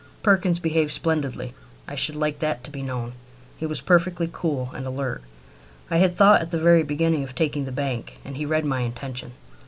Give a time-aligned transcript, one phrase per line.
[0.23, 1.53] Perkins behaved splendidly.
[1.87, 3.13] I should like that to be known.
[3.59, 5.21] He was perfectly cool and alert.
[5.91, 8.79] I had thought at the very beginning of taking the bank, and he read my
[8.79, 9.33] intention.